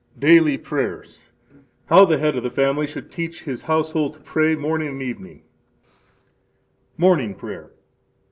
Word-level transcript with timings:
Daily 0.17 0.57
Prayers 0.57 1.29
How 1.85 2.05
the 2.05 2.17
head 2.17 2.35
of 2.35 2.41
the 2.41 2.49
family 2.49 2.87
should 2.87 3.11
teach 3.11 3.43
his 3.43 3.61
household 3.61 4.15
to 4.15 4.19
pray 4.21 4.55
morning 4.55 4.87
and 4.87 5.01
evening 5.03 5.43
Morning 6.97 7.35
Prayer. 7.35 7.69